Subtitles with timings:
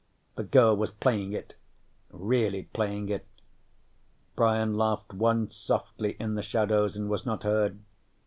[0.35, 1.53] The girl was playing it.
[2.09, 3.23] Really playing it.
[4.35, 7.77] Brian laughed once, softly, in the shadows, and was not heard.